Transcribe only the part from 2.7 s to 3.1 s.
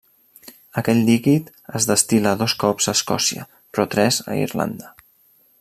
a